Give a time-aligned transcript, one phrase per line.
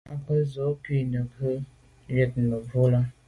[0.13, 1.51] À be z’o kô neghù
[2.15, 3.01] wut mebwô là.